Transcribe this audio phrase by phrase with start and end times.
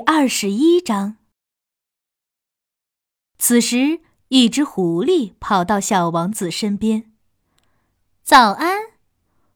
[0.00, 1.16] 二十一章。
[3.38, 7.12] 此时，一只狐狸跑到小王子身边。
[8.22, 8.78] “早安！”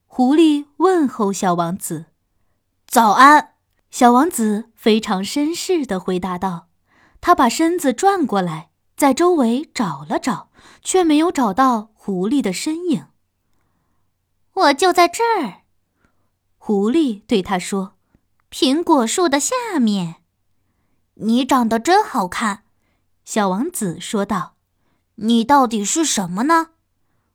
[0.06, 2.06] 狐狸问候小王子。
[2.86, 3.54] “早安！”
[3.90, 6.68] 小王子非常绅士的回答道。
[7.20, 10.50] 他把身子转过来，在周围找了找，
[10.82, 13.06] 却没有找到狐狸的身影。
[14.54, 15.62] “我就在这儿。”
[16.58, 17.94] 狐狸对他说。
[18.50, 20.22] 苹果树的下面，
[21.16, 22.64] 你长得真好看，
[23.24, 24.54] 小王子说道。
[25.16, 26.70] 你到底是什么呢？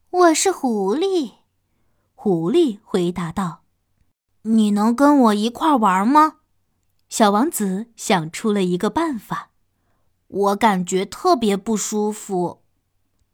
[0.10, 1.36] 我是狐狸，
[2.14, 3.62] 狐狸回答道。
[4.42, 6.40] 你能跟我一块玩吗？
[7.08, 9.52] 小王子想出了一个办法。
[10.28, 12.64] 我感觉特别不舒服。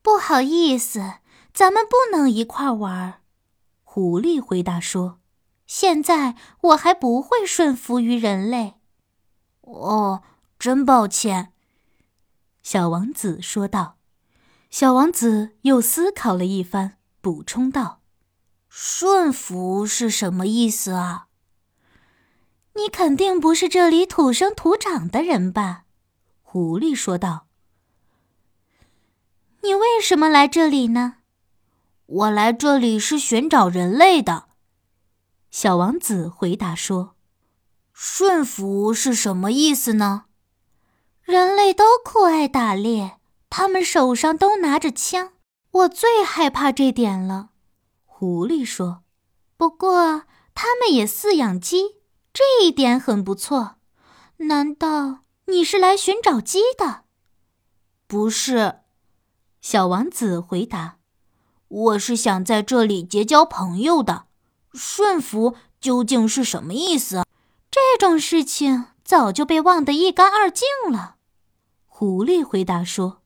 [0.03, 1.15] 不好意思，
[1.51, 3.21] 咱们不能一块玩。
[3.83, 5.19] 狐狸回答说。
[5.65, 8.75] 现在我还不会顺服于人类。
[9.61, 10.21] 哦，
[10.65, 11.53] 真抱歉。”
[12.63, 13.97] 小王子说道。
[14.71, 18.01] 小王子又思考了一番，补充道
[18.67, 21.27] ：“顺服是什么意思啊？”
[22.73, 25.83] 你肯定不是这里土生土长的人吧？”
[26.41, 27.45] 狐狸说道。
[29.63, 31.17] “你为什么来这里呢
[32.07, 34.47] ？”“我来这里是寻找人类的。”
[35.51, 37.15] 小王子回答说
[37.93, 40.25] ：“顺服是什么意思呢？
[41.25, 43.17] 人类都酷爱打猎，
[43.49, 45.33] 他们手上都拿着枪，
[45.71, 47.49] 我最害怕这点了。”
[48.05, 49.01] 狐狸说
[49.57, 51.95] ：“不过他们也饲养鸡，
[52.31, 53.77] 这一点很不错。
[54.37, 57.05] 难道你是来寻找鸡的
[58.05, 58.81] ？”“不是。”
[59.61, 60.97] 小王子回答
[61.67, 64.25] ，“我是想在这里结交朋友的。”
[64.75, 67.23] 顺服究竟是什么意思？
[67.71, 71.14] 这种事情早就被忘得一干二净了。
[71.97, 73.21] 狐狸回答说：“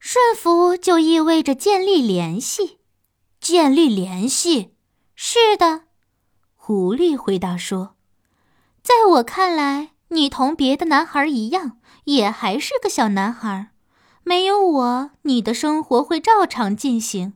[0.00, 2.78] 顺服就意味着建立联系。
[3.38, 4.74] 建立联系？
[5.14, 5.82] 是的。”
[6.56, 7.96] 狐狸回答说
[8.82, 13.72] ：“在我看来，你同别的男孩一样，也还是个小男孩。
[14.24, 17.34] 没有我，你的生活会照常进行。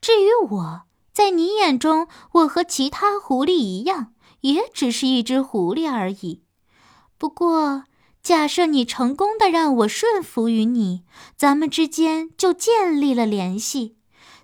[0.00, 6.42] 至于我……”在你眼中，我和其他狐狸一样，也只是一只狐狸而已。
[7.18, 7.84] 不过，
[8.26, 11.04] 假设你成功的让我顺服于你，
[11.36, 13.98] 咱们之间就建立了联系。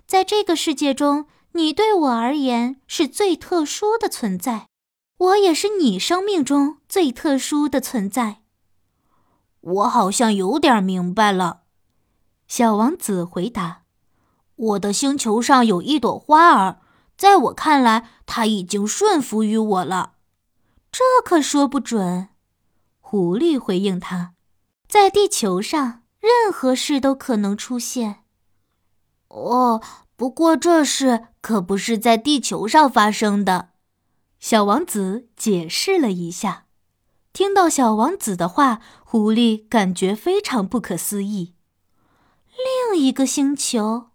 [0.07, 4.69] 在这个世界中，你对我而言是最特殊的存在，
[5.17, 8.37] 我也是你生命中最特殊的存在。
[9.59, 11.63] 我好像有点明白了，
[12.47, 13.81] 小王子回答。
[14.55, 16.79] 我的星球上有一朵花儿，
[17.17, 20.13] 在我看来，它已经顺服于我了。
[20.89, 22.29] 这可说不准。
[23.13, 24.33] 狐狸回应他
[24.89, 28.23] ：“在地球上，任何事都可能出现。”
[29.29, 29.83] 哦，
[30.15, 33.69] 不过这事可不是在地球上发生的。
[34.39, 36.65] 小王子解释了一下。
[37.33, 41.53] 听到小王子的话，狐狸感觉非常不可思议。
[42.89, 44.07] 另一个星球。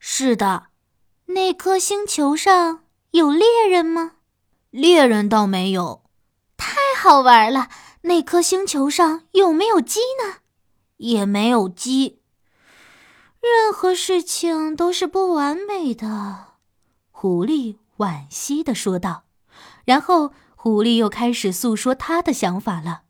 [0.00, 0.70] 是的，
[1.26, 4.14] 那颗星球上有猎人吗？
[4.70, 6.02] 猎人倒没有。
[6.56, 7.68] 太好玩了！
[8.02, 10.38] 那颗星球上有没有鸡呢？
[10.98, 12.20] 也没有鸡。
[13.40, 16.54] 任何事情都是不完美的，
[17.10, 19.24] 狐狸惋惜的说道。
[19.84, 23.02] 然后，狐狸又开始诉说他的想法了。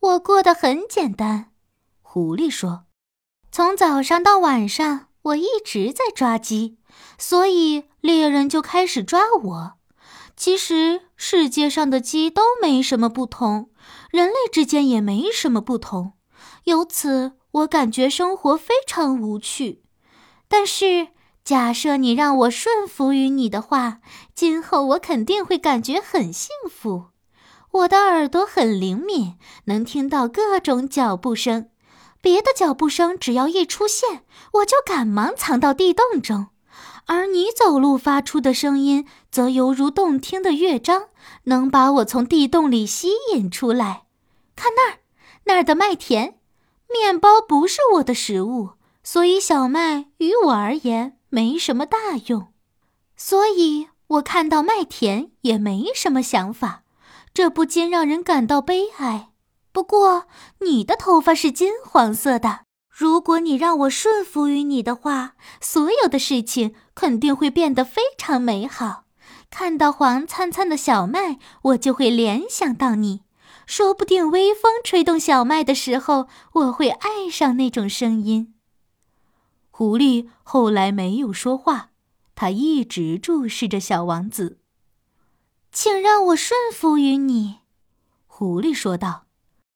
[0.00, 1.52] 我过得很简单，
[2.02, 2.84] 狐狸说，
[3.50, 5.08] 从早上到晚上。
[5.26, 6.78] 我一直在抓鸡，
[7.18, 9.72] 所以猎人就开始抓我。
[10.36, 13.70] 其实世界上的鸡都没什么不同，
[14.10, 16.12] 人类之间也没什么不同。
[16.64, 19.82] 由此，我感觉生活非常无趣。
[20.46, 21.08] 但是，
[21.42, 24.00] 假设你让我顺服于你的话，
[24.34, 27.06] 今后我肯定会感觉很幸福。
[27.72, 31.70] 我的耳朵很灵敏，能听到各种脚步声。
[32.20, 34.24] 别的脚步声只要一出现，
[34.54, 36.48] 我就赶忙藏到地洞中，
[37.06, 41.08] 而你走路发出的声音则犹如动听的乐章，
[41.44, 44.04] 能把我从地洞里吸引出来。
[44.54, 45.00] 看那儿，
[45.44, 46.38] 那儿的麦田，
[46.90, 48.70] 面包不是我的食物，
[49.04, 51.98] 所以小麦于我而言没什么大
[52.28, 52.46] 用，
[53.14, 56.84] 所以我看到麦田也没什么想法，
[57.34, 59.28] 这不禁让人感到悲哀。
[59.70, 60.24] 不过，
[60.60, 62.60] 你的头发是金黄色的。
[62.88, 69.02] 如果你让我顺服于你的话，所有的事情肯定会变得非常美好。
[69.50, 73.22] 看到黄灿灿的小麦，我就会联想到你。
[73.66, 78.54] 说不定微风吹动小麦的时候，我会爱上那种声音。”
[79.70, 81.90] 狐狸后来没有说话，
[82.34, 84.58] 它一直注视着小王子。
[85.72, 87.58] “请让我顺服于你。”
[88.26, 89.24] 狐狸说道。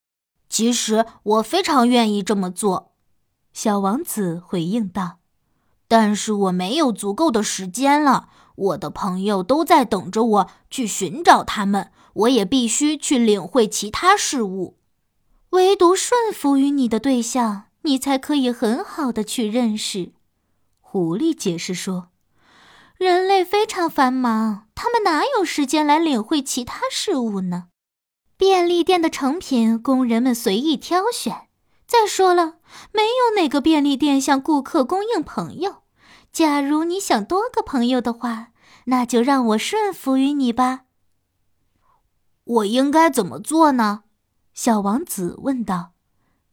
[0.49, 2.93] “其实我非常愿意这么做。”
[3.53, 5.19] 小王子回应道。
[5.89, 8.29] “但是我没有足够的时间了。
[8.61, 14.77] 我的朋友都在等着我去寻找他们，我也必须去领会其他事物。
[15.51, 20.13] 唯独顺服于你的对象。”你才可以很好的去认识，
[20.83, 22.09] 狐狸解释说
[22.99, 27.69] ：“人类非常繁忙，他们哪有时间来领会其他事物呢？
[28.37, 31.49] 便利店的成品供人们随意挑选。
[31.87, 32.57] 再说了，
[32.93, 35.80] 没有哪个便利店向顾客供应朋友。
[36.33, 38.53] 假如你想多个朋友的话，
[38.87, 40.85] 那就让我顺服于你吧。”
[42.45, 44.05] 我应该怎么做呢？
[44.55, 45.93] 小王子问道。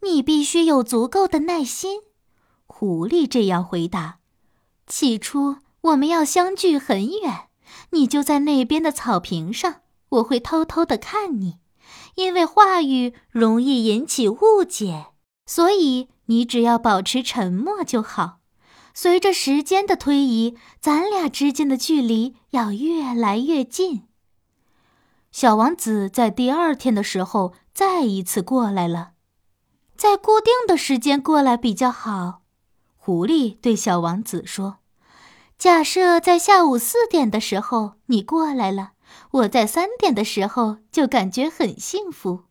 [0.02, 2.02] 你必须有足够的耐心，
[2.68, 4.20] 狐狸这样回答。
[4.86, 7.48] 起初我们要相距很远，
[7.90, 11.58] 你就在那边的草坪上，我会偷偷的看你，
[12.14, 15.08] 因为话语容易引起误解，
[15.48, 18.38] 所以你只要保持沉默就好。
[19.00, 24.08] 随着时间的推移，咱俩之间的距离要越来越近。
[25.32, 29.12] 小王子在第二天的时候再一次过来了。
[29.96, 32.42] 在固定的时间过来比较好，
[32.96, 34.78] 狐狸对小王子说
[35.60, 38.94] ：“假设在下午四点的时候你过来了，
[39.30, 42.46] 我在三点的时候就感觉很幸福。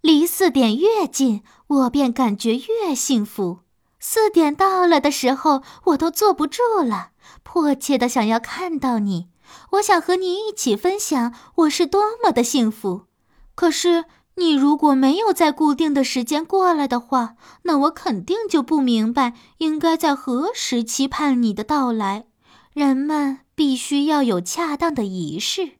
[0.00, 3.62] 离四点越近，我便感觉越幸福。
[4.00, 7.10] 四点到了的时候，我都坐不住了，
[7.42, 9.28] 迫切的想要看到你。
[9.72, 13.06] 我想和你一起分享我是多么的幸福。
[13.54, 14.04] 可是。”
[14.38, 22.26] 你如果没有在固定的时间过来的话，那我肯定就不明白应该在何时期盼你的到来。
[22.72, 25.72] 人们必须要有恰当的仪式。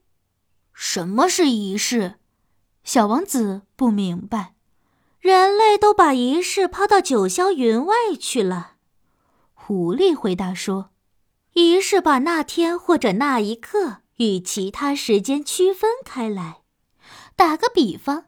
[0.74, 2.16] 什么是仪式？
[2.82, 4.54] 小王子不明白。
[5.20, 8.72] 人类都把仪式抛到九霄云外去了。
[9.52, 10.90] 狐狸回答说
[11.54, 16.58] ：“仪式把那天或者那一刻与其他时间区分开来。
[17.36, 18.24] 打个比方。”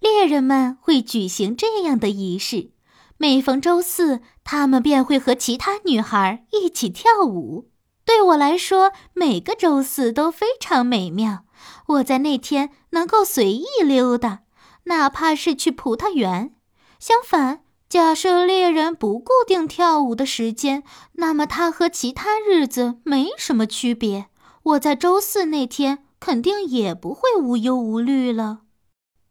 [0.00, 2.72] 猎人们会举行这样的仪式：
[3.16, 7.70] 每逢周四，他们便会和其他女孩一起跳舞。
[8.04, 11.46] 对我来说，每个周四都非常美妙。
[11.86, 14.42] 我在那天能够随意溜达，
[14.84, 16.54] 哪怕是去葡萄园。
[16.98, 20.82] 相反，假设猎人不固定跳舞的时间，
[21.12, 24.26] 那么他和其他日子没什么区别。
[24.62, 28.60] 我在周四那天肯定也不会无忧无虑了。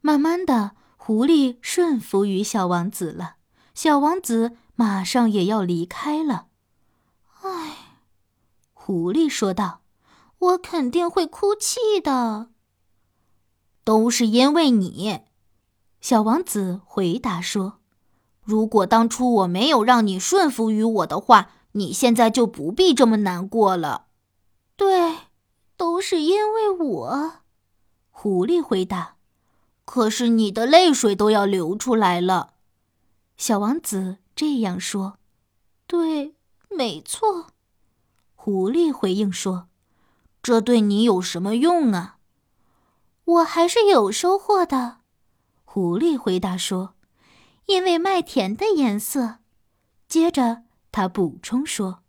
[0.01, 3.37] 慢慢的，狐狸顺服于小王子了。
[3.73, 6.47] 小王子马上也要离开了。
[7.41, 7.97] 唉，
[8.73, 9.81] 狐狸说道
[10.37, 12.49] ：“我肯定会哭泣的。”
[13.83, 15.21] 都是因为你，
[16.03, 17.79] 小王子回答说
[18.43, 24.07] ：“如果当初我没有让你顺服于我的话，你现在就不必这么难过了。”
[24.75, 25.15] 对，
[25.77, 27.35] 都是因为我。”
[28.11, 29.15] 狐狸回答。
[29.85, 32.55] 可是你的泪水都要流出来了，
[33.37, 35.17] 小王子这样说。
[35.87, 36.35] 对，
[36.69, 37.47] 没错，
[38.35, 39.69] 狐狸回应说
[40.43, 42.17] ：“这对你有什么用啊？”
[43.23, 44.97] 我还是有收获的，
[45.73, 46.93] 狐狸回答说
[47.65, 49.37] ：“因为麦田的颜色。”
[50.07, 52.03] 接着他补充说：“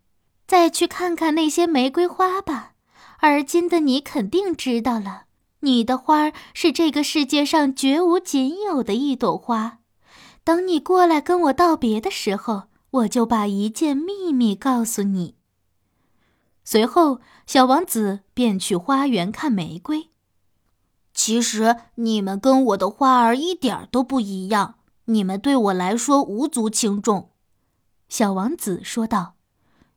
[0.46, 2.74] 再去看看那些玫瑰花吧，
[3.20, 5.22] 而今的你肯定知道了。”
[5.60, 9.78] 你的花是这个世界上绝无仅有的一朵花。
[10.44, 15.36] 等你过来跟我道别的时候，我就把一件秘密告诉你。
[16.64, 20.10] 随后，小王子便去花园看玫瑰。
[21.14, 24.74] 其实你们跟我的花儿一点都不一样，
[25.06, 27.30] 你们对我来说无足轻重。”
[28.10, 29.36] 小王子说道，“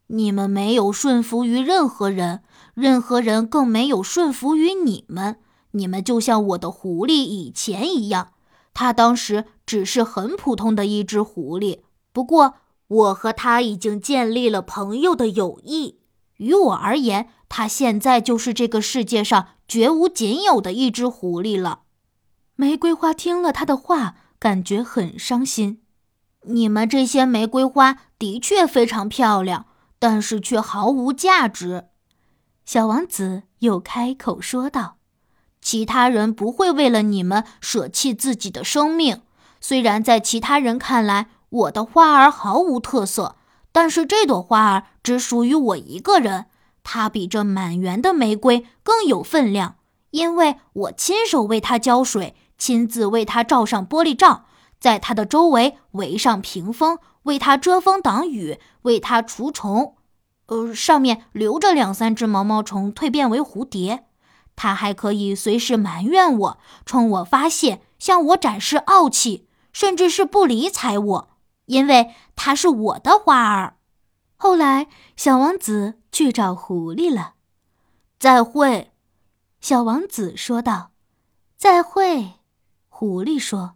[0.07, 2.43] 你们没有顺服于任何人，
[2.74, 5.39] 任何人更没有顺服于你们。”
[5.71, 8.31] 你们就像我的狐狸以前一样，
[8.74, 11.81] 它当时只是很普通的一只狐狸。
[12.12, 12.55] 不过，
[12.88, 16.00] 我和它已经建立了朋友的友谊。
[16.38, 21.81] 于我而言，它现在就是这个世界上绝无仅有的一只狐狸了。
[22.55, 25.81] 玫瑰花听了他的话，感觉很伤心。
[26.43, 29.65] 你们这些玫瑰花的确非常漂亮，
[30.00, 31.88] 但是却毫无价值。
[32.65, 34.95] 小王子又开口说道。
[35.59, 39.24] 其他人不会为了你们舍弃自己的生命。
[39.59, 43.36] 虽然在其他人看来，我的花儿毫无特色，
[43.74, 46.45] 但是这朵花儿只属于我一个人。
[46.89, 49.75] 它比这满园的玫瑰更有分量，
[50.12, 54.46] 因为我亲手为它浇水，亲自为它罩上玻璃罩，
[54.79, 59.96] 在它的周围围上屏风，为它遮风挡雨，为它除虫。
[60.46, 64.06] 呃，上面留着两三只毛毛虫蜕变为蝴蝶。
[64.56, 71.29] 它还可以随时埋怨我，冲我发泄，向我展示傲气，甚至是不理睬我，
[71.65, 73.75] 因为它是我的花儿。
[74.38, 77.34] 后来，小王子去找狐狸了。
[78.20, 78.91] 再会，
[79.60, 80.91] 小王子说道。
[81.58, 82.34] 再会，
[82.88, 83.74] 狐狸说。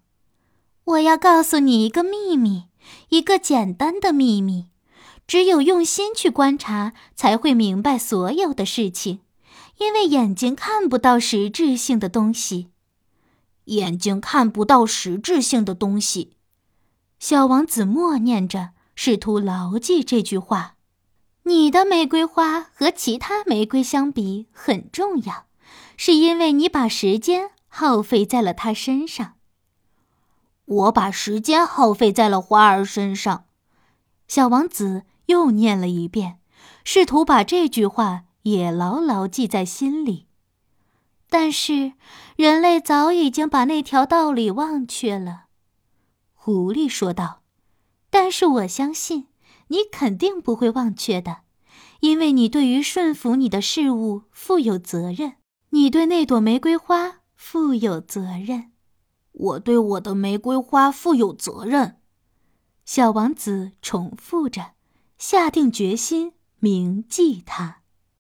[0.84, 2.65] 我要告诉你一个秘密，
[3.10, 4.68] 一个简单的秘密。
[5.25, 9.22] 只有用心去观察，才会明白所有的事情。
[9.77, 12.70] 因为眼睛看不到实质性的东西。
[13.65, 16.36] 眼睛看不到实质性的东西，
[17.18, 18.72] 小王子默念着。
[19.03, 20.75] 试图牢记这句话。
[21.46, 25.48] 你的玫瑰花和其他玫瑰相比很重要，
[25.98, 29.38] 是因为你把时间耗费在了它身上。
[30.65, 33.46] 我把时间耗费在了花儿身上。
[34.27, 36.38] 小王子又念了一遍，
[36.84, 40.27] 试图把这句话也牢牢记在心里。
[41.27, 41.93] 但是，
[42.36, 45.46] 人类早已经把那条道理忘却了。
[46.36, 47.40] 狐狸说道。
[48.12, 49.25] 但是我相信，
[49.70, 51.38] 你肯定不会忘却的，
[52.01, 55.38] 因为你对于顺服你的事物负有责任。
[55.70, 58.72] 你对那朵玫瑰花负有责任。
[59.32, 61.98] 我对我的玫瑰花负有责任。
[62.84, 64.74] 小王子重复着，
[65.18, 67.80] 下定决心铭记它。